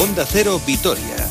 Onda 0.00 0.24
Cero 0.24 0.58
Vitoria. 0.66 1.28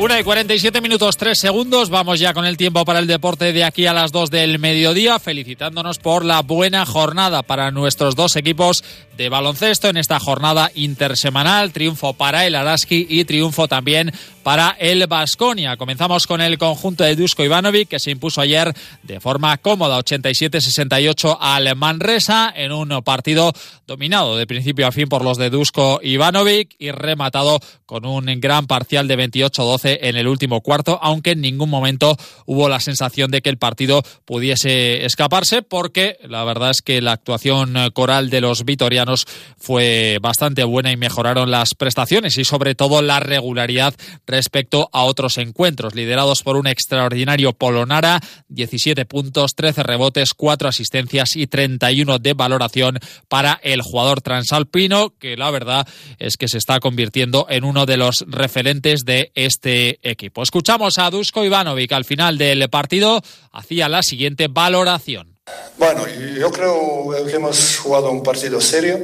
Una 0.00 0.18
y 0.18 0.24
47 0.24 0.80
minutos 0.80 1.16
3 1.16 1.38
segundos. 1.38 1.88
Vamos 1.88 2.18
ya 2.18 2.34
con 2.34 2.46
el 2.46 2.56
tiempo 2.56 2.84
para 2.84 2.98
el 2.98 3.06
deporte 3.06 3.52
de 3.52 3.62
aquí 3.62 3.86
a 3.86 3.94
las 3.94 4.10
2 4.10 4.28
del 4.30 4.58
mediodía, 4.58 5.20
felicitándonos 5.20 5.98
por 6.00 6.24
la 6.24 6.42
buena 6.42 6.84
jornada 6.84 7.44
para 7.44 7.70
nuestros 7.70 8.16
dos 8.16 8.34
equipos 8.34 8.82
de 9.16 9.28
baloncesto 9.28 9.88
en 9.88 9.98
esta 9.98 10.18
jornada 10.18 10.72
intersemanal. 10.74 11.72
Triunfo 11.72 12.12
para 12.12 12.46
el 12.46 12.56
Araski 12.56 13.06
y 13.08 13.24
triunfo 13.24 13.68
también 13.68 14.12
para 14.44 14.76
el 14.78 15.06
Basconia. 15.06 15.76
Comenzamos 15.78 16.26
con 16.26 16.42
el 16.42 16.58
conjunto 16.58 17.02
de 17.02 17.16
Dusko 17.16 17.42
Ivanovic 17.42 17.88
que 17.88 17.98
se 17.98 18.10
impuso 18.10 18.42
ayer 18.42 18.72
de 19.02 19.18
forma 19.18 19.56
cómoda 19.56 19.98
87-68 19.98 21.38
al 21.40 21.74
Manresa 21.74 22.52
en 22.54 22.70
un 22.70 23.02
partido 23.02 23.52
dominado 23.86 24.36
de 24.36 24.46
principio 24.46 24.86
a 24.86 24.92
fin 24.92 25.08
por 25.08 25.24
los 25.24 25.38
de 25.38 25.48
Dusko 25.48 25.98
Ivanovic 26.02 26.76
y 26.78 26.90
rematado 26.90 27.58
con 27.86 28.04
un 28.04 28.26
gran 28.40 28.66
parcial 28.66 29.08
de 29.08 29.18
28-12 29.18 29.98
en 30.02 30.16
el 30.16 30.28
último 30.28 30.60
cuarto, 30.60 30.98
aunque 31.02 31.30
en 31.32 31.40
ningún 31.40 31.70
momento 31.70 32.16
hubo 32.44 32.68
la 32.68 32.80
sensación 32.80 33.30
de 33.30 33.40
que 33.40 33.50
el 33.50 33.58
partido 33.58 34.02
pudiese 34.26 35.04
escaparse 35.06 35.62
porque 35.62 36.18
la 36.22 36.44
verdad 36.44 36.70
es 36.70 36.82
que 36.82 37.00
la 37.00 37.12
actuación 37.12 37.76
coral 37.94 38.28
de 38.28 38.42
los 38.42 38.64
vitorianos 38.64 39.26
fue 39.56 40.18
bastante 40.20 40.64
buena 40.64 40.92
y 40.92 40.96
mejoraron 40.98 41.50
las 41.50 41.74
prestaciones 41.74 42.36
y 42.36 42.44
sobre 42.44 42.74
todo 42.74 43.00
la 43.00 43.20
regularidad 43.20 43.94
respecto 44.34 44.90
a 44.92 45.04
otros 45.04 45.38
encuentros, 45.38 45.94
liderados 45.94 46.42
por 46.42 46.56
un 46.56 46.66
extraordinario 46.66 47.52
Polonara, 47.52 48.20
17 48.48 49.04
puntos, 49.06 49.54
13 49.54 49.84
rebotes, 49.84 50.34
4 50.34 50.68
asistencias 50.68 51.36
y 51.36 51.46
31 51.46 52.18
de 52.18 52.34
valoración 52.34 52.98
para 53.28 53.60
el 53.62 53.80
jugador 53.80 54.22
transalpino, 54.22 55.14
que 55.20 55.36
la 55.36 55.52
verdad 55.52 55.86
es 56.18 56.36
que 56.36 56.48
se 56.48 56.58
está 56.58 56.80
convirtiendo 56.80 57.46
en 57.48 57.62
uno 57.62 57.86
de 57.86 57.96
los 57.96 58.24
referentes 58.26 59.04
de 59.04 59.30
este 59.36 60.00
equipo. 60.02 60.42
Escuchamos 60.42 60.98
a 60.98 61.10
Dusko 61.10 61.44
Ivanovic 61.44 61.92
al 61.92 62.04
final 62.04 62.36
del 62.36 62.68
partido, 62.68 63.22
hacía 63.52 63.88
la 63.88 64.02
siguiente 64.02 64.48
valoración. 64.48 65.38
Bueno, 65.78 66.02
yo 66.36 66.50
creo 66.50 67.24
que 67.24 67.36
hemos 67.36 67.78
jugado 67.78 68.10
un 68.10 68.24
partido 68.24 68.60
serio. 68.60 68.98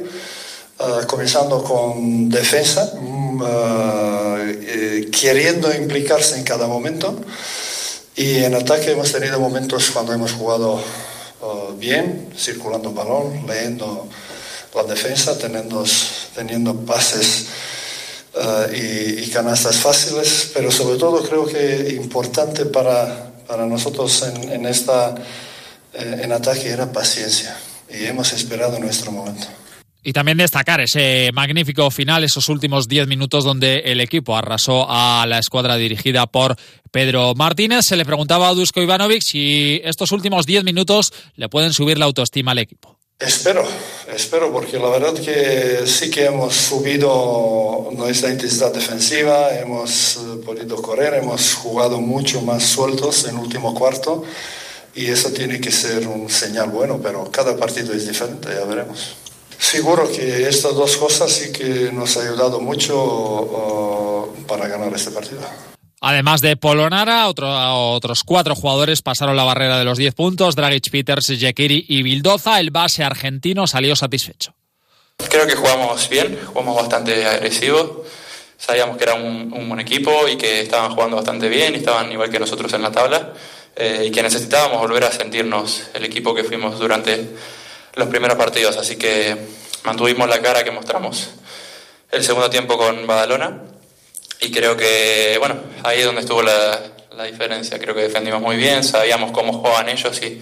Uh, 0.81 1.05
comenzando 1.05 1.61
con 1.61 2.27
defensa, 2.27 2.93
um, 2.95 3.39
uh, 3.39 4.30
eh, 4.43 5.09
queriendo 5.11 5.73
implicarse 5.73 6.37
en 6.37 6.43
cada 6.43 6.67
momento. 6.67 7.19
Y 8.15 8.43
en 8.43 8.55
ataque 8.55 8.91
hemos 8.91 9.11
tenido 9.11 9.39
momentos 9.39 9.89
cuando 9.91 10.13
hemos 10.13 10.33
jugado 10.33 10.75
uh, 11.41 11.73
bien, 11.77 12.29
circulando 12.37 12.89
el 12.89 12.95
balón, 12.95 13.45
leyendo 13.47 14.07
la 14.75 14.83
defensa, 14.83 15.37
teniendo, 15.37 16.75
pases 16.85 17.45
y, 18.73 19.23
y, 19.23 19.29
canastas 19.33 19.77
fáciles, 19.77 20.51
pero 20.53 20.71
sobre 20.71 20.97
todo 20.97 21.23
creo 21.23 21.45
que 21.45 21.93
importante 21.95 22.65
para, 22.65 23.31
para 23.47 23.65
nosotros 23.65 24.23
en 24.23 24.65
esta, 24.65 25.15
eh, 25.93 26.21
en 26.23 26.31
ataque 26.31 26.69
era 26.69 26.91
paciencia 26.91 27.57
y 27.89 28.05
hemos 28.05 28.31
esperado 28.31 28.79
nuestro 28.79 29.11
momento. 29.11 29.45
Y 30.03 30.13
también 30.13 30.37
destacar 30.37 30.81
ese 30.81 31.29
magnífico 31.33 31.91
final, 31.91 32.23
esos 32.23 32.49
últimos 32.49 32.87
10 32.87 33.07
minutos 33.07 33.43
donde 33.43 33.79
el 33.85 34.01
equipo 34.01 34.35
arrasó 34.35 34.87
a 34.89 35.25
la 35.27 35.37
escuadra 35.37 35.75
dirigida 35.75 36.25
por 36.25 36.55
Pedro 36.91 37.35
Martínez. 37.35 37.85
Se 37.85 37.95
le 37.95 38.05
preguntaba 38.05 38.47
a 38.47 38.53
Dusko 38.53 38.81
Ivanovic 38.81 39.21
si 39.21 39.79
estos 39.83 40.11
últimos 40.11 40.45
10 40.45 40.63
minutos 40.63 41.13
le 41.35 41.49
pueden 41.49 41.73
subir 41.73 41.99
la 41.99 42.05
autoestima 42.05 42.51
al 42.51 42.59
equipo. 42.59 42.97
Espero, 43.21 43.63
espero, 44.11 44.51
porque 44.51 44.79
la 44.79 44.89
verdad 44.89 45.13
que 45.13 45.85
sí 45.85 46.09
que 46.09 46.25
hemos 46.25 46.55
subido 46.55 47.89
nuestra 47.91 48.31
intensidad 48.31 48.73
defensiva, 48.73 49.55
hemos 49.59 50.15
eh, 50.15 50.41
podido 50.43 50.81
correr, 50.81 51.13
hemos 51.13 51.53
jugado 51.53 52.01
mucho 52.01 52.41
más 52.41 52.63
sueltos 52.63 53.25
en 53.25 53.35
el 53.35 53.43
último 53.43 53.75
cuarto 53.75 54.23
y 54.95 55.05
eso 55.05 55.29
tiene 55.31 55.61
que 55.61 55.71
ser 55.71 56.07
un 56.07 56.31
señal 56.31 56.71
bueno, 56.71 56.99
pero 56.99 57.29
cada 57.29 57.55
partido 57.55 57.93
es 57.93 58.07
diferente, 58.07 58.49
ya 58.55 58.65
veremos. 58.65 59.15
Seguro 59.61 60.11
que 60.11 60.49
estas 60.49 60.73
dos 60.73 60.97
cosas 60.97 61.31
sí 61.31 61.51
que 61.51 61.91
nos 61.93 62.17
ha 62.17 62.23
ayudado 62.23 62.59
mucho 62.59 62.97
uh, 62.99 64.43
para 64.47 64.67
ganar 64.67 64.91
este 64.91 65.11
partido. 65.11 65.39
Además 66.01 66.41
de 66.41 66.57
Polonara, 66.57 67.27
otro, 67.27 67.47
otros 67.93 68.23
cuatro 68.23 68.55
jugadores 68.55 69.03
pasaron 69.03 69.37
la 69.37 69.43
barrera 69.43 69.77
de 69.77 69.85
los 69.85 69.99
10 69.99 70.15
puntos. 70.15 70.55
Dragic, 70.55 70.89
Peters, 70.89 71.27
Jekiri 71.27 71.85
y 71.87 72.01
Bildoza. 72.01 72.59
El 72.59 72.71
base 72.71 73.03
argentino 73.03 73.67
salió 73.67 73.95
satisfecho. 73.95 74.55
Creo 75.29 75.45
que 75.45 75.55
jugamos 75.55 76.09
bien, 76.09 76.39
jugamos 76.43 76.75
bastante 76.75 77.23
agresivo. 77.27 78.03
Sabíamos 78.57 78.97
que 78.97 79.03
era 79.03 79.13
un, 79.13 79.53
un 79.53 79.69
buen 79.69 79.79
equipo 79.79 80.27
y 80.27 80.37
que 80.37 80.61
estaban 80.61 80.91
jugando 80.95 81.17
bastante 81.17 81.47
bien 81.49 81.75
y 81.75 81.77
estaban 81.77 82.11
igual 82.11 82.31
que 82.31 82.39
nosotros 82.39 82.73
en 82.73 82.81
la 82.81 82.91
tabla. 82.91 83.33
Eh, 83.75 84.05
y 84.07 84.11
que 84.11 84.23
necesitábamos 84.23 84.81
volver 84.81 85.03
a 85.03 85.11
sentirnos 85.11 85.83
el 85.93 86.03
equipo 86.03 86.33
que 86.33 86.43
fuimos 86.43 86.77
durante 86.79 87.29
los 87.95 88.07
primeros 88.07 88.37
partidos, 88.37 88.77
así 88.77 88.97
que 88.97 89.37
mantuvimos 89.83 90.29
la 90.29 90.41
cara 90.41 90.63
que 90.63 90.71
mostramos 90.71 91.29
el 92.11 92.23
segundo 92.23 92.49
tiempo 92.49 92.77
con 92.77 93.07
Badalona. 93.07 93.61
Y 94.39 94.51
creo 94.51 94.75
que, 94.75 95.35
bueno, 95.37 95.59
ahí 95.83 95.99
es 95.99 96.05
donde 96.05 96.21
estuvo 96.21 96.41
la, 96.41 96.79
la 97.15 97.25
diferencia, 97.25 97.77
creo 97.77 97.93
que 97.93 98.01
defendimos 98.01 98.41
muy 98.41 98.55
bien, 98.55 98.83
sabíamos 98.83 99.31
cómo 99.31 99.53
jugaban 99.53 99.89
ellos 99.89 100.19
y 100.21 100.41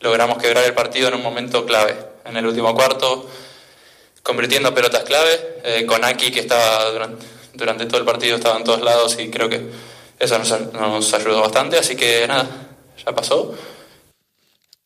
logramos 0.00 0.38
quebrar 0.38 0.64
el 0.64 0.74
partido 0.74 1.08
en 1.08 1.14
un 1.14 1.22
momento 1.22 1.64
clave, 1.66 1.96
en 2.24 2.36
el 2.36 2.46
último 2.46 2.74
cuarto, 2.74 3.28
convirtiendo 4.22 4.74
pelotas 4.74 5.04
clave, 5.04 5.60
eh, 5.64 5.86
con 5.86 6.04
Aki 6.04 6.30
que 6.30 6.40
estaba 6.40 6.90
durante, 7.54 7.86
todo 7.86 7.98
el 7.98 8.04
partido, 8.04 8.36
estaba 8.36 8.56
en 8.56 8.64
todos 8.64 8.82
lados 8.82 9.18
y 9.18 9.30
creo 9.30 9.48
que 9.48 9.70
eso 10.18 10.38
nos 10.38 11.14
ayudó 11.14 11.40
bastante, 11.40 11.78
así 11.78 11.96
que 11.96 12.26
nada, 12.28 12.46
ya 13.04 13.12
pasó. 13.12 13.54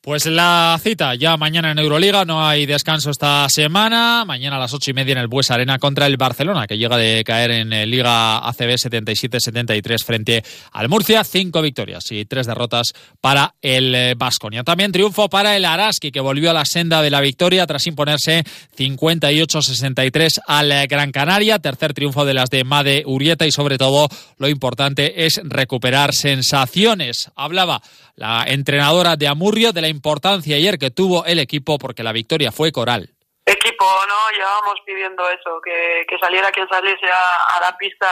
Pues 0.06 0.25
la 0.27 0.78
cita 0.81 1.17
ya 1.17 1.37
mañana 1.37 1.72
en 1.72 1.81
Euroliga, 1.81 2.25
no 2.25 2.47
hay 2.47 2.65
descanso 2.65 3.11
esta 3.11 3.49
semana. 3.49 4.22
Mañana 4.25 4.55
a 4.55 4.61
las 4.61 4.72
ocho 4.72 4.93
y 4.93 4.94
media 4.94 5.11
en 5.11 5.19
el 5.19 5.27
Bues 5.27 5.50
Arena 5.50 5.81
contra 5.81 6.06
el 6.06 6.17
Barcelona, 6.17 6.69
que 6.69 6.78
llega 6.78 6.97
de 6.97 7.25
caer 7.25 7.50
en 7.50 7.71
Liga 7.91 8.39
ACB 8.49 8.77
77-73 8.77 10.05
frente 10.05 10.44
al 10.71 10.89
Murcia. 10.89 11.25
Cinco 11.25 11.61
victorias 11.61 12.05
y 12.12 12.25
tres 12.25 12.47
derrotas 12.47 12.93
para 13.21 13.56
el 13.61 14.15
Vasconia. 14.15 14.62
También 14.62 14.93
triunfo 14.93 15.28
para 15.28 15.56
el 15.56 15.65
Araski, 15.65 16.12
que 16.12 16.21
volvió 16.21 16.53
a 16.53 16.55
la 16.55 16.67
senda 16.67 17.03
de 17.03 17.11
la 17.11 17.21
victoria 17.21 17.67
tras 17.67 17.88
imponerse 17.88 18.44
58-63 18.78 20.38
al 20.47 20.87
Gran 20.87 21.11
Canaria. 21.11 21.59
Tercer 21.59 21.94
triunfo 21.94 22.25
de 22.25 22.34
las 22.34 22.49
de 22.49 22.62
Made 22.62 23.03
Urieta 23.06 23.44
y 23.44 23.50
sobre 23.50 23.77
todo 23.77 24.09
lo 24.38 24.49
importante 24.49 25.27
es 25.27 25.41
recuperar 25.43 26.15
sensaciones. 26.15 27.33
Hablaba 27.34 27.83
la 28.15 28.44
entrenadora 28.47 29.17
de 29.17 29.28
Amurrio 29.28 29.73
de 29.73 29.83
la 29.83 29.96
importancia 29.97 30.57
ayer 30.57 30.79
que 30.79 30.91
tuvo 30.91 31.25
el 31.25 31.39
equipo 31.39 31.79
porque 31.79 32.05
la 32.05 32.12
victoria 32.12 32.53
fue 32.53 32.71
coral. 32.71 33.09
Equipo, 33.45 33.87
¿no? 34.09 34.37
Llevábamos 34.37 34.75
pidiendo 34.84 35.23
eso, 35.31 35.61
que, 35.65 36.05
que 36.09 36.19
saliera 36.19 36.51
quien 36.51 36.69
saliese 36.69 37.07
a, 37.07 37.57
a, 37.57 37.61
la 37.61 37.77
pista, 37.77 38.09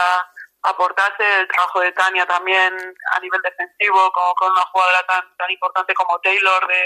aportase 0.63 1.23
el 1.41 1.47
trabajo 1.47 1.81
de 1.81 1.91
Tania 1.91 2.25
también 2.25 2.73
a 3.11 3.19
nivel 3.19 3.41
defensivo, 3.41 4.11
con 4.11 4.51
una 4.51 4.65
jugadora 4.71 5.03
tan, 5.07 5.23
tan 5.37 5.51
importante 5.51 5.93
como 5.93 6.19
Taylor 6.19 6.67
de, 6.67 6.83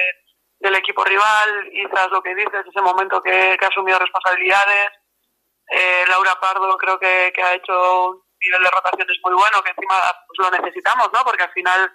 del 0.60 0.76
equipo 0.76 1.04
rival, 1.04 1.70
y 1.72 1.88
tras 1.90 2.10
lo 2.10 2.22
que 2.22 2.36
dices, 2.36 2.66
ese 2.68 2.82
momento 2.82 3.22
que, 3.22 3.56
que 3.58 3.66
ha 3.66 3.70
asumido 3.70 4.00
responsabilidades. 4.00 4.92
Eh, 5.70 6.04
Laura 6.10 6.40
Pardo 6.42 6.76
creo 6.78 7.00
que, 7.00 7.32
que 7.34 7.44
ha 7.44 7.54
hecho 7.54 8.10
un 8.10 8.24
nivel 8.42 8.64
de 8.64 8.70
rotaciones 8.70 9.18
muy 9.24 9.34
bueno, 9.34 9.62
que 9.64 9.70
encima 9.70 9.96
pues, 10.28 10.40
lo 10.40 10.58
necesitamos, 10.58 11.10
¿no? 11.14 11.24
Porque 11.24 11.44
al 11.44 11.52
final 11.52 11.92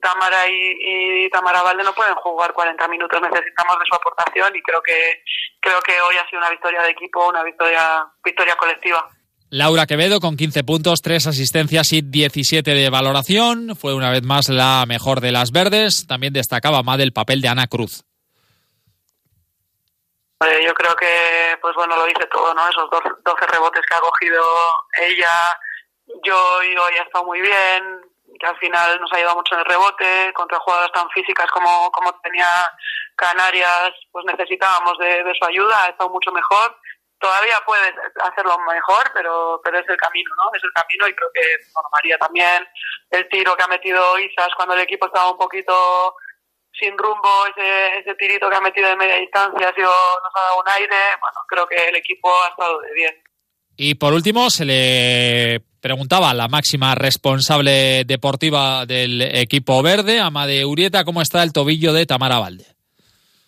Tamara 0.00 0.48
y, 0.48 1.24
y, 1.24 1.30
Tamara 1.30 1.62
Valde 1.62 1.82
no 1.84 1.92
pueden 1.92 2.14
jugar 2.16 2.52
40 2.52 2.88
minutos, 2.88 3.20
necesitamos 3.20 3.78
de 3.78 3.84
su 3.86 3.94
aportación 3.94 4.54
y 4.54 4.62
creo 4.62 4.82
que 4.82 5.22
creo 5.60 5.80
que 5.80 6.00
hoy 6.00 6.16
ha 6.16 6.28
sido 6.28 6.38
una 6.40 6.50
victoria 6.50 6.82
de 6.82 6.90
equipo, 6.90 7.28
una 7.28 7.42
victoria 7.42 8.06
victoria 8.24 8.56
colectiva. 8.56 9.08
Laura 9.50 9.86
Quevedo 9.86 10.18
con 10.18 10.38
15 10.38 10.64
puntos, 10.64 11.02
3 11.02 11.26
asistencias 11.26 11.92
y 11.92 12.00
17 12.00 12.70
de 12.70 12.88
valoración. 12.88 13.76
Fue 13.76 13.92
una 13.92 14.10
vez 14.10 14.22
más 14.22 14.48
la 14.48 14.86
mejor 14.88 15.20
de 15.20 15.30
las 15.30 15.52
verdes. 15.52 16.06
También 16.06 16.32
destacaba 16.32 16.82
más 16.82 16.96
del 16.96 17.12
papel 17.12 17.42
de 17.42 17.48
Ana 17.48 17.66
Cruz. 17.66 18.02
Eh, 20.40 20.64
yo 20.66 20.72
creo 20.72 20.96
que, 20.96 21.58
pues 21.60 21.74
bueno, 21.76 21.96
lo 21.96 22.06
dice 22.06 22.26
todo, 22.32 22.54
¿no? 22.54 22.66
Esos 22.66 22.88
12 22.90 23.46
rebotes 23.46 23.82
que 23.86 23.94
ha 23.94 24.00
cogido 24.00 24.42
ella. 25.06 25.28
Yo 26.24 26.62
y 26.62 26.74
hoy 26.74 26.94
ha 26.98 27.02
estado 27.02 27.26
muy 27.26 27.42
bien 27.42 27.91
que 28.42 28.48
al 28.48 28.58
final 28.58 29.00
nos 29.00 29.12
ha 29.12 29.16
ayudado 29.16 29.36
mucho 29.36 29.54
en 29.54 29.60
el 29.60 29.66
rebote, 29.66 30.32
contra 30.34 30.58
jugadoras 30.58 30.90
tan 30.92 31.08
físicas 31.10 31.46
como, 31.52 31.90
como 31.92 32.12
tenía 32.20 32.48
Canarias, 33.14 33.92
pues 34.10 34.24
necesitábamos 34.24 34.98
de, 34.98 35.22
de, 35.22 35.34
su 35.38 35.44
ayuda, 35.44 35.84
ha 35.84 35.88
estado 35.90 36.10
mucho 36.10 36.32
mejor. 36.32 36.76
Todavía 37.20 37.54
puede 37.64 37.94
hacerlo 38.24 38.58
mejor, 38.58 39.12
pero, 39.14 39.60
pero 39.62 39.78
es 39.78 39.88
el 39.88 39.96
camino, 39.96 40.32
¿no? 40.36 40.50
Es 40.56 40.64
el 40.64 40.72
camino 40.72 41.06
y 41.06 41.14
creo 41.14 41.30
que, 41.32 41.40
María 41.92 42.18
también, 42.18 42.66
el 43.10 43.28
tiro 43.28 43.54
que 43.54 43.62
ha 43.62 43.68
metido 43.68 44.18
Isas 44.18 44.52
cuando 44.56 44.74
el 44.74 44.80
equipo 44.80 45.06
estaba 45.06 45.30
un 45.30 45.38
poquito 45.38 46.16
sin 46.72 46.98
rumbo, 46.98 47.46
ese, 47.46 47.98
ese 47.98 48.14
tirito 48.16 48.50
que 48.50 48.56
ha 48.56 48.60
metido 48.60 48.88
de 48.88 48.96
media 48.96 49.16
distancia 49.16 49.68
ha 49.68 49.74
sido, 49.74 49.92
nos 50.24 50.34
ha 50.34 50.40
dado 50.48 50.60
un 50.60 50.68
aire. 50.68 50.96
Bueno, 51.20 51.38
creo 51.46 51.66
que 51.68 51.76
el 51.76 51.94
equipo 51.94 52.28
ha 52.42 52.48
estado 52.48 52.80
de 52.80 52.92
bien. 52.92 53.22
Y 53.76 53.94
por 53.94 54.12
último, 54.12 54.50
se 54.50 54.64
le 54.64 55.60
preguntaba 55.80 56.30
a 56.30 56.34
la 56.34 56.48
máxima 56.48 56.94
responsable 56.94 58.04
deportiva 58.04 58.86
del 58.86 59.20
equipo 59.22 59.82
verde, 59.82 60.20
Amade 60.20 60.64
Urieta, 60.64 61.04
cómo 61.04 61.22
está 61.22 61.42
el 61.42 61.52
tobillo 61.52 61.92
de 61.92 62.06
Tamara 62.06 62.38
Valde. 62.38 62.66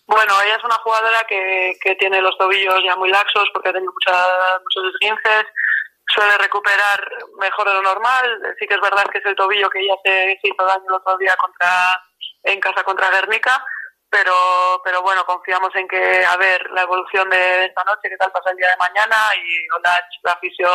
Bueno, 0.07 0.33
ella 0.45 0.55
es 0.57 0.63
una 0.63 0.75
jugadora 0.83 1.25
que, 1.27 1.73
que 1.81 1.95
tiene 1.95 2.21
los 2.21 2.37
tobillos 2.37 2.75
ya 2.85 2.95
muy 2.95 3.09
laxos 3.09 3.49
porque 3.53 3.69
ha 3.69 3.73
tenido 3.73 3.91
muchas, 3.91 4.27
muchos 4.61 4.93
esguinces, 4.93 5.45
suele 6.13 6.37
recuperar 6.37 7.09
mejor 7.39 7.67
de 7.67 7.73
lo 7.75 7.81
normal. 7.81 8.55
Sí 8.59 8.67
que 8.67 8.75
es 8.75 8.81
verdad 8.81 9.05
que 9.11 9.17
es 9.19 9.25
el 9.25 9.35
tobillo 9.35 9.69
que 9.69 9.79
ella 9.79 9.95
se, 10.03 10.39
hizo 10.43 10.65
daño 10.65 10.83
el 10.87 10.95
otro 10.95 11.17
día 11.17 11.35
contra, 11.35 12.01
en 12.43 12.59
casa 12.59 12.83
contra 12.83 13.09
Guernica, 13.09 13.63
pero, 14.09 14.81
pero 14.83 15.01
bueno, 15.01 15.25
confiamos 15.25 15.73
en 15.75 15.87
que 15.87 16.25
a 16.25 16.37
ver 16.37 16.69
la 16.71 16.83
evolución 16.83 17.29
de 17.29 17.65
esta 17.65 17.83
noche, 17.83 18.09
qué 18.09 18.17
tal 18.17 18.31
pasa 18.31 18.51
el 18.51 18.57
día 18.57 18.69
de 18.69 18.77
mañana 18.77 19.15
y 19.35 19.69
Olach, 19.77 20.05
la 20.23 20.35
fisio 20.37 20.69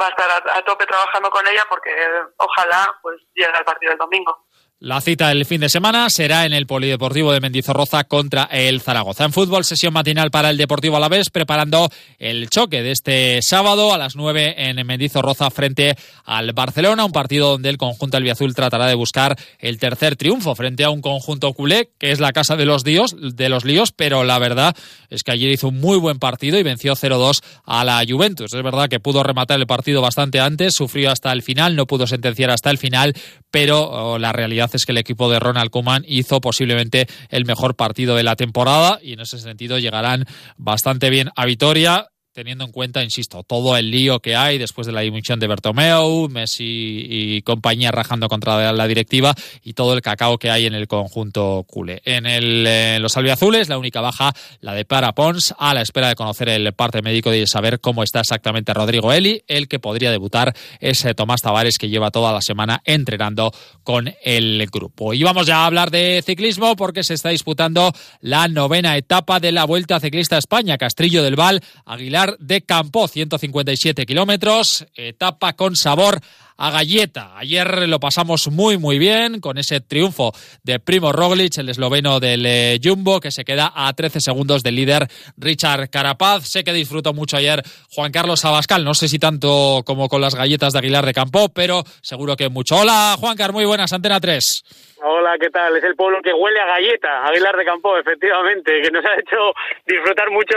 va 0.00 0.06
a 0.06 0.10
estar 0.10 0.30
a, 0.30 0.58
a 0.58 0.62
tope 0.62 0.86
trabajando 0.86 1.30
con 1.30 1.46
ella 1.48 1.64
porque 1.68 1.90
ojalá 2.36 2.98
pues 3.02 3.20
llegue 3.34 3.56
al 3.56 3.64
partido 3.64 3.90
del 3.90 3.98
domingo. 3.98 4.45
La 4.78 5.00
cita 5.00 5.28
del 5.28 5.46
fin 5.46 5.62
de 5.62 5.70
semana 5.70 6.10
será 6.10 6.44
en 6.44 6.52
el 6.52 6.66
Polideportivo 6.66 7.32
de 7.32 7.40
Mendizorroza 7.40 8.04
contra 8.04 8.44
el 8.52 8.82
Zaragoza. 8.82 9.24
En 9.24 9.32
fútbol, 9.32 9.64
sesión 9.64 9.94
matinal 9.94 10.30
para 10.30 10.50
el 10.50 10.58
Deportivo 10.58 10.98
Alavés, 10.98 11.30
preparando 11.30 11.88
el 12.18 12.50
choque 12.50 12.82
de 12.82 12.90
este 12.90 13.40
sábado 13.40 13.94
a 13.94 13.96
las 13.96 14.16
9 14.16 14.54
en 14.68 14.86
Mendizorroza 14.86 15.50
frente 15.50 15.96
al 16.26 16.52
Barcelona, 16.52 17.06
un 17.06 17.12
partido 17.12 17.52
donde 17.52 17.70
el 17.70 17.78
conjunto 17.78 18.18
albiazul 18.18 18.54
tratará 18.54 18.86
de 18.86 18.94
buscar 18.94 19.38
el 19.60 19.78
tercer 19.78 20.16
triunfo 20.16 20.54
frente 20.54 20.84
a 20.84 20.90
un 20.90 21.00
conjunto 21.00 21.54
culé 21.54 21.92
que 21.98 22.10
es 22.10 22.20
la 22.20 22.32
casa 22.32 22.54
de 22.54 22.66
los, 22.66 22.84
dios, 22.84 23.16
de 23.18 23.48
los 23.48 23.64
líos, 23.64 23.92
pero 23.92 24.24
la 24.24 24.38
verdad 24.38 24.76
es 25.08 25.22
que 25.22 25.32
ayer 25.32 25.52
hizo 25.52 25.68
un 25.68 25.80
muy 25.80 25.96
buen 25.96 26.18
partido 26.18 26.58
y 26.58 26.62
venció 26.62 26.92
0-2 26.92 27.42
a 27.64 27.82
la 27.82 28.04
Juventus. 28.06 28.52
Es 28.52 28.62
verdad 28.62 28.90
que 28.90 29.00
pudo 29.00 29.22
rematar 29.22 29.58
el 29.58 29.66
partido 29.66 30.02
bastante 30.02 30.38
antes, 30.38 30.74
sufrió 30.74 31.10
hasta 31.10 31.32
el 31.32 31.40
final, 31.40 31.76
no 31.76 31.86
pudo 31.86 32.06
sentenciar 32.06 32.50
hasta 32.50 32.70
el 32.70 32.76
final, 32.76 33.14
pero 33.50 33.88
oh, 33.88 34.18
la 34.18 34.34
realidad 34.34 34.65
es 34.74 34.84
que 34.84 34.92
el 34.92 34.98
equipo 34.98 35.30
de 35.30 35.38
Ronald 35.38 35.70
Koeman 35.70 36.04
hizo 36.06 36.40
posiblemente 36.40 37.06
el 37.28 37.44
mejor 37.44 37.76
partido 37.76 38.16
de 38.16 38.22
la 38.22 38.36
temporada 38.36 38.98
y 39.02 39.12
en 39.12 39.20
ese 39.20 39.38
sentido 39.38 39.78
llegarán 39.78 40.24
bastante 40.56 41.10
bien 41.10 41.30
a 41.36 41.46
Vitoria 41.46 42.08
teniendo 42.36 42.64
en 42.64 42.70
cuenta, 42.70 43.02
insisto, 43.02 43.44
todo 43.44 43.78
el 43.78 43.90
lío 43.90 44.20
que 44.20 44.36
hay 44.36 44.58
después 44.58 44.86
de 44.86 44.92
la 44.92 45.00
dimisión 45.00 45.40
de 45.40 45.46
Bertomeu, 45.46 46.28
Messi 46.28 47.06
y 47.08 47.40
compañía 47.40 47.90
rajando 47.90 48.28
contra 48.28 48.74
la 48.74 48.86
directiva 48.86 49.34
y 49.64 49.72
todo 49.72 49.94
el 49.94 50.02
cacao 50.02 50.36
que 50.36 50.50
hay 50.50 50.66
en 50.66 50.74
el 50.74 50.86
conjunto 50.86 51.64
culé. 51.66 52.02
En, 52.04 52.26
el, 52.26 52.66
en 52.66 53.00
los 53.02 53.16
albiazules, 53.16 53.70
la 53.70 53.78
única 53.78 54.02
baja, 54.02 54.34
la 54.60 54.74
de 54.74 54.84
Para 54.84 55.14
Pons, 55.14 55.54
a 55.58 55.72
la 55.72 55.80
espera 55.80 56.08
de 56.08 56.14
conocer 56.14 56.50
el 56.50 56.74
parte 56.74 57.00
médico 57.00 57.32
y 57.32 57.40
de 57.40 57.46
saber 57.46 57.80
cómo 57.80 58.02
está 58.02 58.20
exactamente 58.20 58.74
Rodrigo 58.74 59.14
Eli. 59.14 59.42
El 59.48 59.66
que 59.66 59.78
podría 59.78 60.10
debutar 60.10 60.54
es 60.78 61.06
Tomás 61.16 61.40
Tavares, 61.40 61.78
que 61.78 61.88
lleva 61.88 62.10
toda 62.10 62.34
la 62.34 62.42
semana 62.42 62.82
entrenando 62.84 63.50
con 63.82 64.12
el 64.22 64.66
grupo. 64.70 65.14
Y 65.14 65.22
vamos 65.22 65.46
ya 65.46 65.60
a 65.60 65.66
hablar 65.66 65.90
de 65.90 66.22
ciclismo 66.22 66.76
porque 66.76 67.02
se 67.02 67.14
está 67.14 67.30
disputando 67.30 67.94
la 68.20 68.46
novena 68.46 68.94
etapa 68.98 69.40
de 69.40 69.52
la 69.52 69.64
Vuelta 69.64 70.00
Ciclista 70.00 70.36
a 70.36 70.40
España. 70.40 70.76
Castrillo 70.76 71.22
del 71.22 71.36
Val, 71.36 71.62
Aguilar 71.86 72.25
de 72.38 72.62
Campo, 72.62 73.06
157 73.08 74.06
kilómetros, 74.06 74.86
etapa 74.94 75.54
con 75.54 75.76
sabor 75.76 76.20
a 76.56 76.70
galleta. 76.70 77.36
Ayer 77.36 77.88
lo 77.88 78.00
pasamos 78.00 78.48
muy 78.50 78.78
muy 78.78 78.98
bien 78.98 79.40
con 79.40 79.58
ese 79.58 79.80
triunfo 79.80 80.32
de 80.62 80.80
Primo 80.80 81.12
Roglic, 81.12 81.58
el 81.58 81.68
esloveno 81.68 82.20
del 82.20 82.46
eh, 82.46 82.78
Jumbo, 82.82 83.20
que 83.20 83.30
se 83.30 83.44
queda 83.44 83.72
a 83.74 83.92
13 83.92 84.20
segundos 84.20 84.62
del 84.62 84.76
líder 84.76 85.06
Richard 85.36 85.90
Carapaz. 85.90 86.48
Sé 86.48 86.64
que 86.64 86.72
disfrutó 86.72 87.12
mucho 87.12 87.36
ayer 87.36 87.62
Juan 87.94 88.12
Carlos 88.12 88.44
Abascal, 88.44 88.84
no 88.84 88.94
sé 88.94 89.08
si 89.08 89.18
tanto 89.18 89.82
como 89.84 90.08
con 90.08 90.20
las 90.20 90.34
galletas 90.34 90.72
de 90.72 90.78
Aguilar 90.78 91.04
de 91.04 91.12
Campo, 91.12 91.48
pero 91.54 91.82
seguro 92.02 92.36
que 92.36 92.48
mucho. 92.48 92.76
Hola 92.76 93.16
Juan 93.18 93.36
Carlos, 93.36 93.54
muy 93.54 93.64
buenas, 93.66 93.92
Antena 93.92 94.20
3. 94.20 94.96
Hola, 95.02 95.36
¿qué 95.38 95.50
tal? 95.50 95.76
Es 95.76 95.84
el 95.84 95.94
pueblo 95.94 96.22
que 96.22 96.32
huele 96.32 96.58
a 96.58 96.66
galleta, 96.66 97.26
Aguilar 97.26 97.54
de 97.56 97.64
Campo, 97.64 97.98
efectivamente, 97.98 98.80
que 98.80 98.90
nos 98.90 99.04
ha 99.04 99.14
hecho 99.20 99.52
disfrutar 99.86 100.30
mucho 100.30 100.56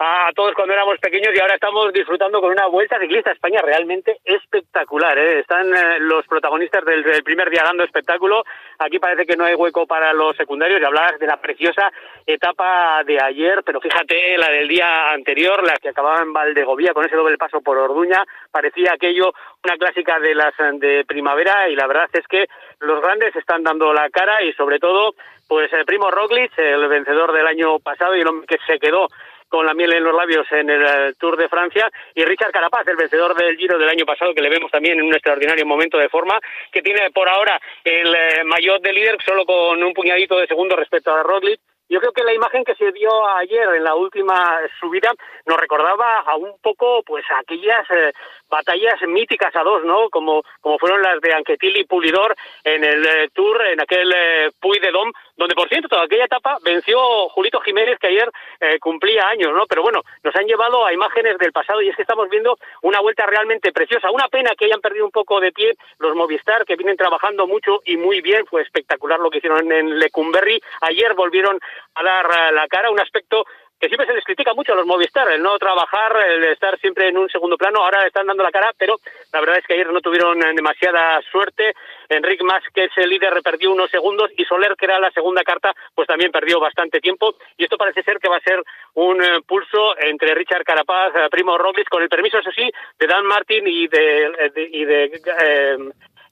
a 0.00 0.30
todos 0.34 0.54
cuando 0.54 0.72
éramos 0.74 0.98
pequeños 0.98 1.28
y 1.34 1.40
ahora 1.40 1.54
estamos 1.54 1.92
disfrutando 1.92 2.40
con 2.40 2.50
una 2.50 2.66
vuelta 2.66 2.98
ciclista 2.98 3.30
a 3.30 3.34
España 3.34 3.60
realmente 3.62 4.16
espectacular. 4.24 5.16
¿Eh? 5.20 5.40
Están 5.40 5.74
eh, 5.74 5.98
los 6.00 6.26
protagonistas 6.26 6.84
del, 6.84 7.22
primer 7.22 7.50
día 7.50 7.62
dando 7.64 7.84
espectáculo. 7.84 8.44
Aquí 8.78 8.98
parece 8.98 9.26
que 9.26 9.36
no 9.36 9.44
hay 9.44 9.54
hueco 9.54 9.86
para 9.86 10.12
los 10.12 10.36
secundarios 10.36 10.80
y 10.80 10.84
hablabas 10.84 11.18
de 11.18 11.26
la 11.26 11.36
preciosa 11.36 11.92
etapa 12.26 13.02
de 13.04 13.20
ayer, 13.20 13.62
pero 13.64 13.80
fíjate 13.80 14.36
la 14.38 14.50
del 14.50 14.68
día 14.68 15.12
anterior, 15.12 15.62
la 15.62 15.74
que 15.74 15.90
acababa 15.90 16.22
en 16.22 16.32
Valdegovía 16.32 16.92
con 16.92 17.04
ese 17.04 17.16
doble 17.16 17.38
paso 17.38 17.60
por 17.60 17.78
Orduña, 17.78 18.24
parecía 18.50 18.92
aquello 18.94 19.32
una 19.64 19.76
clásica 19.76 20.18
de 20.18 20.34
las 20.34 20.54
de 20.74 21.04
primavera 21.06 21.68
y 21.68 21.76
la 21.76 21.86
verdad 21.86 22.08
es 22.12 22.26
que 22.26 22.46
los 22.80 23.00
grandes 23.02 23.34
están 23.36 23.62
dando 23.62 23.92
la 23.92 24.08
cara 24.10 24.42
y 24.42 24.52
sobre 24.54 24.78
todo 24.78 25.14
pues 25.48 25.72
el 25.72 25.84
primo 25.84 26.10
Roglic, 26.10 26.56
el 26.58 26.86
vencedor 26.88 27.32
del 27.32 27.46
año 27.46 27.80
pasado 27.80 28.16
y 28.16 28.20
el 28.20 28.28
hombre 28.28 28.46
que 28.46 28.58
se 28.66 28.78
quedó 28.78 29.08
con 29.50 29.66
la 29.66 29.74
miel 29.74 29.92
en 29.92 30.04
los 30.04 30.14
labios 30.14 30.46
en 30.52 30.70
el 30.70 30.82
eh, 30.82 31.14
Tour 31.18 31.36
de 31.36 31.48
Francia, 31.48 31.90
y 32.14 32.24
Richard 32.24 32.52
Carapaz, 32.52 32.86
el 32.86 32.96
vencedor 32.96 33.34
del 33.34 33.56
Giro 33.58 33.78
del 33.78 33.88
año 33.88 34.06
pasado, 34.06 34.32
que 34.32 34.40
le 34.40 34.48
vemos 34.48 34.70
también 34.70 34.98
en 34.98 35.04
un 35.04 35.12
extraordinario 35.12 35.66
momento 35.66 35.98
de 35.98 36.08
forma, 36.08 36.38
que 36.72 36.80
tiene 36.80 37.10
por 37.10 37.28
ahora 37.28 37.60
el 37.84 38.14
eh, 38.14 38.44
maillot 38.44 38.80
de 38.80 38.92
líder 38.92 39.18
solo 39.26 39.44
con 39.44 39.82
un 39.82 39.92
puñadito 39.92 40.38
de 40.38 40.46
segundo 40.46 40.76
respecto 40.76 41.12
a 41.12 41.22
Roglic, 41.22 41.60
yo 41.90 41.98
creo 41.98 42.12
que 42.12 42.22
la 42.22 42.32
imagen 42.32 42.64
que 42.64 42.76
se 42.76 42.92
dio 42.92 43.10
ayer 43.36 43.68
en 43.74 43.82
la 43.82 43.96
última 43.96 44.60
subida 44.78 45.12
nos 45.44 45.58
recordaba 45.58 46.20
a 46.20 46.36
un 46.36 46.56
poco 46.62 47.02
pues 47.04 47.24
aquellas 47.36 47.84
eh, 47.90 48.12
batallas 48.48 49.02
míticas 49.08 49.54
a 49.56 49.64
dos, 49.64 49.84
¿no? 49.84 50.08
Como, 50.08 50.44
como 50.60 50.78
fueron 50.78 51.02
las 51.02 51.20
de 51.20 51.34
Anquetil 51.34 51.76
y 51.76 51.84
Pulidor 51.84 52.36
en 52.62 52.84
el 52.84 53.04
eh, 53.04 53.28
Tour, 53.34 53.60
en 53.66 53.80
aquel 53.80 54.12
eh, 54.14 54.50
Puy 54.60 54.78
de 54.78 54.92
Dom, 54.92 55.10
donde 55.40 55.54
por 55.54 55.70
cierto 55.70 55.88
toda 55.88 56.04
aquella 56.04 56.26
etapa 56.26 56.58
venció 56.62 57.00
Julito 57.30 57.60
Jiménez 57.62 57.98
que 57.98 58.08
ayer 58.08 58.30
eh, 58.60 58.78
cumplía 58.78 59.26
años, 59.26 59.54
¿no? 59.54 59.64
Pero 59.66 59.80
bueno, 59.80 60.02
nos 60.22 60.36
han 60.36 60.44
llevado 60.44 60.84
a 60.84 60.92
imágenes 60.92 61.38
del 61.38 61.50
pasado 61.50 61.80
y 61.80 61.88
es 61.88 61.96
que 61.96 62.02
estamos 62.02 62.28
viendo 62.28 62.58
una 62.82 63.00
vuelta 63.00 63.24
realmente 63.24 63.72
preciosa. 63.72 64.10
Una 64.10 64.28
pena 64.28 64.50
que 64.54 64.66
hayan 64.66 64.82
perdido 64.82 65.06
un 65.06 65.10
poco 65.10 65.40
de 65.40 65.50
pie 65.50 65.76
los 65.98 66.14
Movistar 66.14 66.66
que 66.66 66.76
vienen 66.76 66.98
trabajando 66.98 67.46
mucho 67.46 67.80
y 67.86 67.96
muy 67.96 68.20
bien, 68.20 68.44
fue 68.44 68.60
espectacular 68.60 69.18
lo 69.18 69.30
que 69.30 69.38
hicieron 69.38 69.72
en 69.72 69.98
Lecumberri. 69.98 70.60
Ayer 70.82 71.14
volvieron 71.14 71.58
a 71.94 72.02
dar 72.04 72.52
la 72.52 72.68
cara, 72.68 72.90
un 72.90 73.00
aspecto 73.00 73.46
que 73.80 73.88
siempre 73.88 74.06
se 74.06 74.12
les 74.12 74.24
critica 74.24 74.52
mucho 74.52 74.74
a 74.74 74.76
los 74.76 74.86
Movistar, 74.86 75.30
el 75.30 75.42
no 75.42 75.58
trabajar, 75.58 76.14
el 76.28 76.44
estar 76.44 76.78
siempre 76.78 77.08
en 77.08 77.16
un 77.16 77.30
segundo 77.30 77.56
plano, 77.56 77.82
ahora 77.82 78.06
están 78.06 78.26
dando 78.26 78.42
la 78.42 78.52
cara, 78.52 78.72
pero 78.76 78.96
la 79.32 79.40
verdad 79.40 79.56
es 79.58 79.66
que 79.66 79.72
ayer 79.72 79.90
no 79.90 80.02
tuvieron 80.02 80.38
demasiada 80.54 81.20
suerte. 81.30 81.72
Enric 82.08 82.42
Mas, 82.42 82.62
que 82.74 82.84
es 82.84 82.90
el 82.96 83.08
líder, 83.08 83.40
perdió 83.42 83.70
unos 83.70 83.90
segundos 83.90 84.30
y 84.36 84.44
Soler, 84.44 84.74
que 84.76 84.84
era 84.84 84.98
la 84.98 85.10
segunda 85.12 85.42
carta, 85.42 85.72
pues 85.94 86.06
también 86.06 86.30
perdió 86.30 86.60
bastante 86.60 87.00
tiempo. 87.00 87.36
Y 87.56 87.64
esto 87.64 87.78
parece 87.78 88.02
ser 88.02 88.18
que 88.18 88.28
va 88.28 88.36
a 88.36 88.40
ser 88.40 88.62
un 88.94 89.22
eh, 89.22 89.40
pulso 89.46 89.96
entre 89.98 90.34
Richard 90.34 90.64
Carapaz, 90.64 91.14
eh, 91.14 91.28
Primo 91.30 91.56
Roglic, 91.56 91.88
con 91.88 92.02
el 92.02 92.08
permiso, 92.08 92.38
eso 92.38 92.50
sí, 92.50 92.70
de 92.98 93.06
Dan 93.06 93.24
Martin 93.24 93.66
y 93.66 93.86
de, 93.86 94.50
de 94.54 94.68
y 94.72 94.84
de 94.84 95.04
eh, 95.42 95.76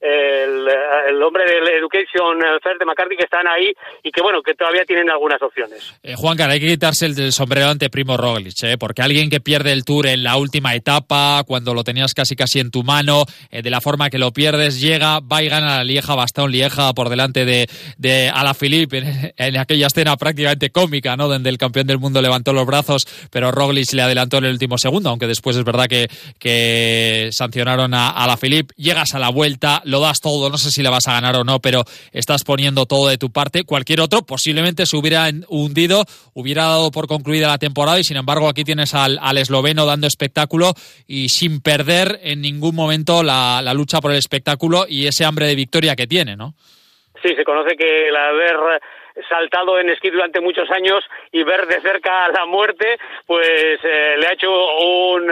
el, 0.01 1.23
hombre 1.23 1.45
del 1.45 1.69
Education 1.69 2.39
First 2.63 2.79
de 2.79 2.87
McCarthy 2.87 3.17
que 3.17 3.25
están 3.25 3.47
ahí 3.49 3.73
y 4.03 4.11
que 4.11 4.23
bueno 4.23 4.43
que 4.43 4.55
todavía 4.55 4.85
tienen 4.85 5.11
algunas 5.11 5.41
opciones. 5.43 5.95
Eh, 6.03 6.15
Juan 6.17 6.37
Car, 6.37 6.51
hay 6.51 6.61
que 6.61 6.69
quitarse 6.69 7.07
el 7.07 7.33
sombrero 7.33 7.69
ante 7.69 7.91
Primo 7.91 8.17
Roglic, 8.17 8.63
¿eh? 8.63 8.79
porque 8.79 9.03
alguien 9.03 9.31
que 9.31 9.41
pierde 9.41 9.73
el 9.73 9.85
Tour 9.85 10.07
en 10.07 10.23
la 10.23 10.37
última 10.37 10.75
etapa, 10.75 11.43
cuando 11.47 11.75
lo 11.75 11.85
tenías 11.85 12.15
casi 12.15 12.37
casi 12.37 12.61
en 12.61 12.71
tu 12.71 12.83
mano, 12.85 13.25
eh, 13.51 13.63
de 13.63 13.71
la 13.71 13.81
forma 13.81 14.11
que 14.11 14.19
lo 14.19 14.33
pierdes, 14.33 14.81
llega, 14.81 15.21
va 15.21 15.43
y 15.43 15.49
gana 15.49 15.79
la 15.79 15.85
Lieja, 15.85 16.15
Bastón 16.15 16.53
Lieja 16.53 16.93
por 16.95 17.09
delante 17.09 17.45
de, 17.45 17.69
de 17.97 18.29
Alaphilippe 18.29 18.99
en, 18.99 19.33
en 19.37 19.59
aquella 19.59 19.89
escena 19.89 20.17
prácticamente 20.17 20.71
cómica, 20.71 21.17
¿no? 21.17 21.29
Donde 21.29 21.51
el 21.51 21.59
campeón 21.59 21.87
del 21.87 21.99
mundo 21.99 22.23
levantó 22.23 22.53
los 22.53 22.67
brazos, 22.67 23.07
pero 23.31 23.51
Roglic 23.51 23.93
le 23.93 24.03
adelantó 24.03 24.39
en 24.39 24.45
el 24.45 24.53
último 24.53 24.79
segundo, 24.79 25.11
aunque 25.11 25.27
después 25.27 25.57
es 25.57 25.65
verdad 25.65 25.87
que, 25.87 26.09
que 26.39 27.31
sancionaron 27.33 27.95
a 27.95 28.11
Alaphilippe. 28.11 28.75
Llegas 28.77 29.15
a 29.15 29.19
la 29.19 29.31
vuelta, 29.31 29.83
lo 29.89 30.01
das 30.01 30.21
todo, 30.21 30.51
no 30.51 30.59
sé 30.59 30.71
si 30.71 30.83
le 30.83 30.91
vas 30.91 31.09
a 31.09 31.15
ganar 31.15 31.37
o 31.37 31.45
no, 31.45 31.61
pero 31.61 31.83
estás 32.13 32.45
poniendo 32.45 32.87
todo 32.87 33.09
de 33.09 33.19
tu 33.19 33.31
parte. 33.33 33.65
Cualquier 33.65 34.01
otro 34.01 34.23
posiblemente 34.23 34.87
se 34.87 34.97
hubiera 34.97 35.29
hundido, 35.49 36.05
hubiera 36.35 36.65
dado 36.65 36.91
por 36.91 37.07
concluida 37.07 37.49
la 37.49 37.59
temporada 37.59 37.99
y 37.99 38.05
sin 38.05 38.17
embargo 38.17 38.49
aquí 38.49 38.65
tienes 38.65 38.95
al, 38.95 39.19
al 39.21 39.39
esloveno 39.39 39.87
dando 39.87 40.07
espectáculo 40.07 40.75
y 41.07 41.31
sin 41.31 41.63
perder 41.63 42.21
en 42.23 42.43
ningún 42.43 42.75
momento 42.75 43.23
la, 43.23 43.61
la, 43.63 43.73
lucha 43.73 44.01
por 44.01 44.11
el 44.11 44.19
espectáculo 44.19 44.85
y 44.89 45.07
ese 45.07 45.25
hambre 45.25 45.47
de 45.47 45.55
victoria 45.55 45.97
que 45.97 46.07
tiene, 46.07 46.37
¿no? 46.37 46.55
Sí, 47.23 47.35
se 47.35 47.45
conoce 47.45 47.77
que 47.77 48.09
el 48.09 48.17
haber 48.17 48.81
saltado 49.29 49.81
en 49.81 49.91
esquí 49.91 50.11
durante 50.11 50.41
muchos 50.41 50.71
años 50.71 51.03
y 51.33 51.43
ver 51.43 51.67
de 51.67 51.81
cerca 51.81 52.29
la 52.29 52.47
muerte, 52.47 52.99
pues 53.27 53.79
eh, 53.83 54.17
le 54.19 54.27
ha 54.27 54.33
hecho 54.33 54.51
un... 54.51 55.31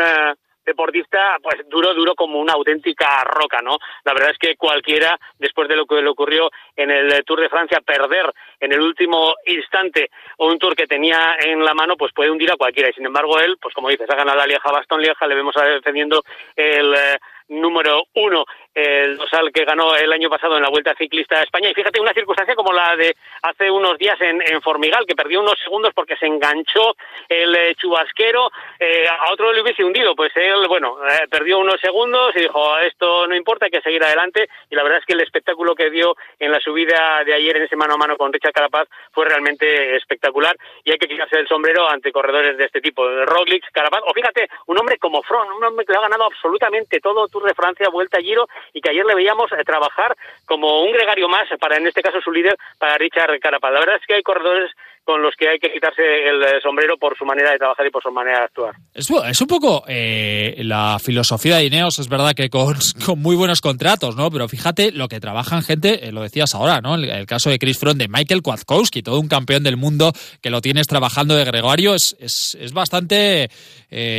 Deportista, 0.66 1.38
pues 1.40 1.66
duro, 1.68 1.94
duro 1.94 2.14
como 2.14 2.40
una 2.40 2.54
auténtica 2.54 3.22
roca, 3.24 3.62
¿no? 3.62 3.78
La 4.04 4.12
verdad 4.12 4.32
es 4.32 4.38
que 4.38 4.56
cualquiera, 4.56 5.16
después 5.38 5.68
de 5.68 5.76
lo 5.76 5.86
que 5.86 6.02
le 6.02 6.08
ocurrió 6.08 6.50
en 6.74 6.90
el 6.90 7.24
Tour 7.24 7.40
de 7.40 7.48
Francia, 7.48 7.80
perder 7.80 8.32
en 8.60 8.72
el 8.72 8.80
último 8.80 9.34
instante 9.46 10.10
un 10.38 10.58
Tour 10.58 10.74
que 10.74 10.86
tenía 10.86 11.36
en 11.38 11.64
la 11.64 11.72
mano, 11.72 11.96
pues 11.96 12.12
puede 12.12 12.30
hundir 12.30 12.50
a 12.50 12.56
cualquiera. 12.56 12.90
Y 12.90 12.94
sin 12.94 13.06
embargo, 13.06 13.38
él, 13.38 13.56
pues 13.60 13.74
como 13.74 13.88
dices, 13.88 14.10
ha 14.10 14.16
ganado 14.16 14.38
la 14.38 14.46
Lieja 14.46 14.72
Bastón 14.72 15.00
Lieja, 15.00 15.26
le 15.26 15.34
vemos 15.34 15.54
defendiendo 15.54 16.22
el 16.56 16.94
eh, 16.94 17.18
número 17.48 18.04
uno 18.14 18.44
el 18.76 19.16
dosal 19.16 19.50
que 19.52 19.64
ganó 19.64 19.96
el 19.96 20.12
año 20.12 20.28
pasado 20.28 20.56
en 20.56 20.62
la 20.62 20.68
Vuelta 20.68 20.94
Ciclista 20.96 21.38
a 21.38 21.42
España. 21.42 21.70
Y 21.70 21.74
fíjate, 21.74 21.98
una 21.98 22.12
circunstancia 22.12 22.54
como 22.54 22.74
la 22.74 22.94
de 22.94 23.16
hace 23.42 23.70
unos 23.70 23.96
días 23.96 24.20
en, 24.20 24.60
Formigal, 24.60 25.06
que 25.06 25.14
perdió 25.14 25.40
unos 25.40 25.58
segundos 25.58 25.92
porque 25.94 26.16
se 26.16 26.26
enganchó 26.26 26.94
el 27.28 27.54
eh, 27.56 27.74
chubasquero, 27.76 28.50
eh, 28.78 29.06
a 29.08 29.32
otro 29.32 29.52
le 29.52 29.62
hubiese 29.62 29.82
hundido. 29.82 30.14
Pues 30.14 30.30
él, 30.36 30.68
bueno, 30.68 30.98
eh, 31.08 31.26
perdió 31.30 31.58
unos 31.58 31.80
segundos 31.80 32.32
y 32.36 32.40
dijo, 32.40 32.78
esto 32.80 33.26
no 33.26 33.34
importa, 33.34 33.64
hay 33.64 33.70
que 33.70 33.80
seguir 33.80 34.04
adelante. 34.04 34.46
Y 34.68 34.74
la 34.74 34.82
verdad 34.82 34.98
es 34.98 35.06
que 35.06 35.14
el 35.14 35.22
espectáculo 35.22 35.74
que 35.74 35.90
dio 35.90 36.14
en 36.38 36.52
la 36.52 36.60
subida 36.60 37.24
de 37.24 37.32
ayer 37.32 37.56
en 37.56 37.62
ese 37.62 37.76
mano 37.76 37.94
a 37.94 37.98
mano 37.98 38.18
con 38.18 38.30
Richard 38.30 38.52
Carapaz 38.52 38.88
fue 39.10 39.24
realmente 39.24 39.96
espectacular. 39.96 40.54
Y 40.84 40.90
hay 40.90 40.98
que 40.98 41.08
quitarse 41.08 41.38
el 41.38 41.48
sombrero 41.48 41.88
ante 41.88 42.12
corredores 42.12 42.58
de 42.58 42.64
este 42.66 42.82
tipo, 42.82 43.08
Roglic, 43.24 43.70
Carapaz, 43.72 44.02
o 44.04 44.12
fíjate, 44.12 44.48
un 44.66 44.78
hombre 44.78 44.98
como 44.98 45.22
Fron, 45.22 45.50
un 45.50 45.64
hombre 45.64 45.86
que 45.86 45.94
lo 45.94 46.00
ha 46.00 46.02
ganado 46.02 46.24
absolutamente 46.24 47.00
todo 47.00 47.26
De 47.44 47.54
Francia, 47.54 47.88
Vuelta 47.90 48.18
a 48.18 48.22
Giro, 48.22 48.48
y 48.72 48.80
que 48.80 48.90
ayer 48.90 49.04
le 49.04 49.14
veíamos 49.14 49.50
eh, 49.52 49.64
trabajar 49.64 50.16
como 50.44 50.82
un 50.82 50.92
gregario 50.92 51.28
más 51.28 51.48
para, 51.58 51.76
en 51.76 51.86
este 51.86 52.02
caso, 52.02 52.20
su 52.20 52.32
líder, 52.32 52.56
para 52.78 52.96
Richard 52.98 53.38
Carapaz. 53.40 53.72
La 53.72 53.80
verdad 53.80 53.96
es 54.00 54.06
que 54.06 54.14
hay 54.14 54.22
corredores 54.22 54.70
con 55.06 55.22
los 55.22 55.36
que 55.36 55.48
hay 55.48 55.60
que 55.60 55.72
quitarse 55.72 56.02
el 56.02 56.42
eh, 56.42 56.60
sombrero 56.60 56.98
por 56.98 57.16
su 57.16 57.24
manera 57.24 57.52
de 57.52 57.58
trabajar 57.58 57.86
y 57.86 57.90
por 57.90 58.02
su 58.02 58.10
manera 58.10 58.40
de 58.40 58.44
actuar. 58.46 58.74
Es, 58.92 59.40
un 59.40 59.46
poco 59.46 59.84
eh, 59.86 60.56
la 60.64 60.98
filosofía 60.98 61.58
de 61.58 61.66
Ineos, 61.66 62.00
es 62.00 62.08
verdad 62.08 62.32
que 62.34 62.50
con, 62.50 62.76
muy 63.16 63.36
buenos 63.36 63.60
contratos, 63.60 64.16
¿no? 64.16 64.32
Pero 64.32 64.48
fíjate 64.48 64.90
lo 64.90 65.06
que 65.06 65.20
trabajan 65.20 65.62
gente, 65.62 66.10
lo 66.10 66.22
decías 66.22 66.56
ahora, 66.56 66.80
¿no? 66.80 66.96
El, 66.96 67.24
caso 67.26 67.50
de 67.50 67.60
Chris 67.60 67.78
Froome, 67.78 68.02
de 68.02 68.08
Michael 68.08 68.42
Kwiatkowski, 68.42 69.04
todo 69.04 69.20
un 69.20 69.28
campeón 69.28 69.62
del 69.62 69.76
mundo 69.76 70.12
que 70.42 70.50
lo 70.50 70.60
tienes 70.60 70.88
trabajando 70.88 71.36
de 71.36 71.44
gregario, 71.44 71.94
es, 71.94 72.16
es, 72.18 72.72
bastante 72.72 73.48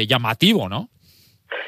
llamativo, 0.08 0.70
¿no? 0.70 0.90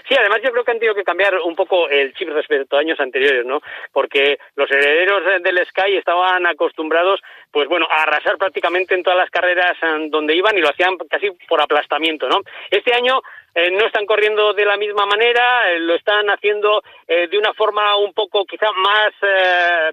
Sí, 0.09 0.15
además 0.17 0.39
yo 0.43 0.51
creo 0.51 0.63
que 0.63 0.71
han 0.71 0.79
tenido 0.79 0.95
que 0.95 1.03
cambiar 1.03 1.35
un 1.35 1.55
poco 1.55 1.87
el 1.87 2.13
chip 2.15 2.29
respecto 2.29 2.75
a 2.75 2.79
años 2.79 2.99
anteriores, 2.99 3.45
¿no? 3.45 3.61
Porque 3.93 4.39
los 4.55 4.69
herederos 4.71 5.43
del 5.43 5.63
Sky 5.67 5.97
estaban 5.97 6.47
acostumbrados, 6.47 7.21
pues 7.51 7.69
bueno, 7.69 7.85
a 7.91 8.01
arrasar 8.01 8.39
prácticamente 8.39 8.95
en 8.95 9.03
todas 9.03 9.19
las 9.19 9.29
carreras 9.29 9.77
donde 10.09 10.35
iban 10.35 10.57
y 10.57 10.61
lo 10.61 10.69
hacían 10.69 10.97
casi 11.07 11.29
por 11.47 11.61
aplastamiento, 11.61 12.27
¿no? 12.27 12.39
Este 12.71 12.91
año 12.91 13.21
eh, 13.55 13.71
no 13.71 13.85
están 13.85 14.05
corriendo 14.05 14.53
de 14.53 14.65
la 14.65 14.77
misma 14.77 15.05
manera, 15.05 15.71
eh, 15.71 15.79
lo 15.79 15.95
están 15.95 16.29
haciendo 16.29 16.83
eh, 17.07 17.27
de 17.27 17.37
una 17.37 17.53
forma 17.53 17.95
un 17.97 18.13
poco 18.13 18.45
quizá 18.45 18.71
más 18.71 19.11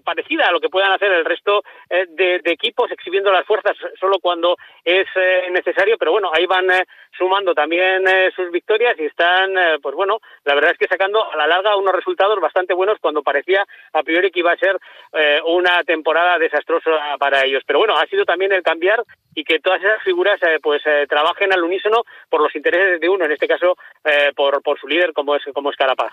parecida 0.05 0.47
a 0.47 0.53
lo 0.53 0.61
que 0.61 0.69
puedan 0.69 0.93
hacer 0.93 1.11
el 1.11 1.25
resto 1.25 1.63
de, 1.89 2.41
equipos, 2.45 2.91
exhibiendo 2.91 3.33
las 3.33 3.47
fuerzas 3.47 3.77
solo 3.99 4.19
cuando 4.21 4.57
es 4.85 5.07
necesario, 5.51 5.97
pero 5.99 6.13
bueno, 6.13 6.31
ahí 6.33 6.47
van 6.47 6.67
sumando 7.17 7.55
también 7.55 8.05
sus 8.35 8.51
victorias 8.51 8.95
y 8.99 9.07
están, 9.07 9.55
pues 9.83 9.95
bueno, 9.95 10.21
la 10.45 10.55
verdad 10.55 10.73
es 10.73 10.79
que 10.79 10.87
sacando 10.87 11.33
a 11.33 11.37
la 11.37 11.47
larga 11.47 11.77
unos 11.77 11.95
resultados 11.95 12.39
bastante 12.41 12.75
buenos 12.75 12.99
cuando 13.01 13.23
parecía 13.23 13.67
a 13.93 14.03
priori 14.03 14.31
que 14.31 14.41
iba 14.41 14.53
a 14.53 14.59
ser 14.59 14.79
una 15.45 15.83
temporada 15.85 16.39
desastrosa 16.39 17.17
para 17.19 17.45
ellos. 17.45 17.63
Pero 17.67 17.81
bueno, 17.81 17.97
ha 17.97 18.07
sido 18.07 18.25
también 18.25 18.53
el 18.53 18.63
cambiar 18.63 19.03
y 19.35 19.45
que 19.45 19.61
todas 19.61 19.83
esas 19.83 20.03
figuras 20.03 20.41
pues 20.63 20.83
trabajen 21.09 21.53
al 21.53 21.63
unísono 21.63 22.05
por 22.31 22.41
los 22.41 22.55
intereses 22.55 23.01
de 23.01 23.09
uno, 23.09 23.25
en 23.25 23.33
este 23.33 23.46
caso 23.47 23.77
eh, 24.05 24.33
por, 24.35 24.63
por 24.63 24.79
su 24.79 24.87
líder 24.87 25.13
como 25.13 25.35
es, 25.35 25.43
como 25.55 25.71
es 25.71 25.77
Carapaz. 25.77 26.13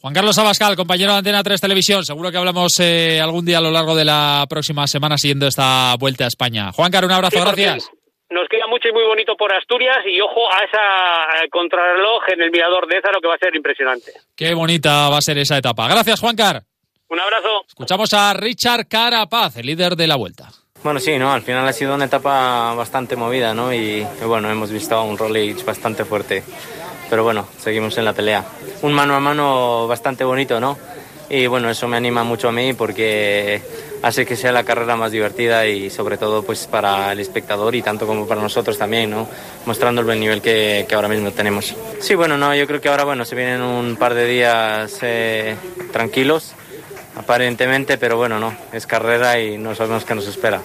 Juan 0.00 0.14
Carlos 0.14 0.38
Abascal, 0.38 0.76
compañero 0.76 1.12
de 1.12 1.18
Antena 1.18 1.42
3 1.42 1.60
Televisión. 1.60 2.04
Seguro 2.04 2.30
que 2.30 2.38
hablamos 2.38 2.80
eh, 2.80 3.20
algún 3.20 3.44
día 3.44 3.58
a 3.58 3.60
lo 3.60 3.70
largo 3.70 3.94
de 3.94 4.06
la 4.06 4.46
próxima 4.48 4.86
semana 4.86 5.18
siguiendo 5.18 5.46
esta 5.46 5.94
vuelta 5.98 6.24
a 6.24 6.28
España. 6.28 6.72
Juan 6.72 6.90
Carlos, 6.90 7.10
un 7.10 7.16
abrazo, 7.16 7.40
gracias. 7.40 7.90
Nos 8.30 8.48
queda 8.48 8.66
mucho 8.66 8.88
y 8.88 8.92
muy 8.92 9.04
bonito 9.04 9.36
por 9.36 9.52
Asturias 9.52 9.98
y 10.06 10.20
ojo 10.20 10.50
a 10.50 10.64
esa 10.64 11.44
eh, 11.44 11.48
contrarreloj 11.50 12.22
en 12.32 12.42
el 12.42 12.50
mirador 12.50 12.86
de 12.86 12.96
Ézaro 12.96 13.20
que 13.20 13.28
va 13.28 13.34
a 13.34 13.38
ser 13.38 13.54
impresionante. 13.54 14.12
Qué 14.34 14.54
bonita 14.54 15.10
va 15.10 15.18
a 15.18 15.20
ser 15.20 15.36
esa 15.36 15.58
etapa. 15.58 15.86
Gracias, 15.88 16.20
Juan 16.20 16.36
Car. 16.36 16.62
Un 17.08 17.20
abrazo. 17.20 17.64
Escuchamos 17.66 18.14
a 18.14 18.32
Richard 18.32 18.86
Carapaz, 18.88 19.56
el 19.56 19.66
líder 19.66 19.96
de 19.96 20.06
la 20.06 20.16
vuelta. 20.16 20.48
Bueno, 20.82 20.98
sí, 20.98 21.18
no, 21.18 21.30
al 21.30 21.42
final 21.42 21.68
ha 21.68 21.74
sido 21.74 21.94
una 21.94 22.06
etapa 22.06 22.72
bastante 22.72 23.14
movida, 23.14 23.52
¿no? 23.52 23.72
Y, 23.72 24.06
bueno, 24.26 24.50
hemos 24.50 24.70
visto 24.70 25.02
un 25.04 25.18
Roglic 25.18 25.62
bastante 25.62 26.06
fuerte. 26.06 26.42
Pero 27.10 27.22
bueno, 27.22 27.46
seguimos 27.58 27.98
en 27.98 28.06
la 28.06 28.14
pelea. 28.14 28.46
Un 28.80 28.94
mano 28.94 29.14
a 29.14 29.20
mano 29.20 29.86
bastante 29.86 30.24
bonito, 30.24 30.58
¿no? 30.58 30.78
Y 31.28 31.46
bueno, 31.48 31.68
eso 31.68 31.86
me 31.86 31.98
anima 31.98 32.24
mucho 32.24 32.48
a 32.48 32.52
mí 32.52 32.72
porque 32.72 33.60
hace 34.02 34.24
que 34.24 34.36
sea 34.36 34.52
la 34.52 34.64
carrera 34.64 34.96
más 34.96 35.12
divertida 35.12 35.66
y 35.66 35.90
sobre 35.90 36.16
todo 36.16 36.42
pues 36.42 36.66
para 36.66 37.12
el 37.12 37.20
espectador 37.20 37.74
y 37.74 37.82
tanto 37.82 38.06
como 38.06 38.26
para 38.26 38.40
nosotros 38.40 38.78
también, 38.78 39.10
¿no? 39.10 39.28
Mostrando 39.66 40.00
el 40.00 40.06
buen 40.06 40.18
nivel 40.18 40.40
que, 40.40 40.86
que 40.88 40.94
ahora 40.94 41.08
mismo 41.08 41.30
tenemos. 41.30 41.74
Sí, 42.00 42.14
bueno, 42.14 42.38
no, 42.38 42.54
yo 42.54 42.66
creo 42.66 42.80
que 42.80 42.88
ahora 42.88 43.04
bueno, 43.04 43.26
se 43.26 43.36
vienen 43.36 43.60
un 43.60 43.96
par 43.96 44.14
de 44.14 44.26
días 44.26 44.98
eh, 45.02 45.56
tranquilos 45.92 46.54
aparentemente, 47.16 47.98
pero 47.98 48.16
bueno, 48.16 48.38
no, 48.38 48.54
es 48.72 48.86
carrera 48.86 49.40
y 49.40 49.58
no 49.58 49.74
sabemos 49.74 50.04
qué 50.04 50.14
nos 50.14 50.26
espera. 50.26 50.60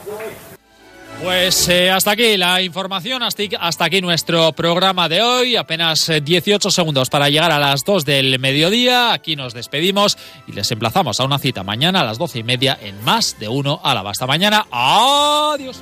Pues 1.24 1.70
eh, 1.70 1.90
hasta 1.90 2.12
aquí 2.12 2.36
la 2.38 2.62
información, 2.62 3.24
hasta 3.24 3.86
aquí 3.86 4.02
nuestro 4.02 4.52
programa 4.52 5.08
de 5.08 5.22
hoy. 5.22 5.56
Apenas 5.56 6.12
18 6.24 6.68
eh, 6.68 6.72
segundos 6.72 7.10
para 7.10 7.30
llegar 7.30 7.52
a 7.52 7.60
las 7.60 7.84
2 7.86 8.06
del 8.06 8.38
mediodía. 8.40 9.14
Aquí 9.14 9.36
nos 9.36 9.54
despedimos 9.54 10.18
y 10.46 10.52
les 10.52 10.70
emplazamos 10.72 11.20
a 11.20 11.24
una 11.24 11.40
cita 11.40 11.64
mañana 11.64 12.02
a 12.02 12.04
las 12.04 12.18
12 12.18 12.40
y 12.40 12.44
media 12.44 12.78
en 12.82 13.02
más 13.04 13.40
de 13.40 13.48
uno 13.48 13.80
a 13.84 13.96
la 13.96 14.02
basta 14.02 14.28
mañana. 14.28 14.66
Adiós. 14.70 15.82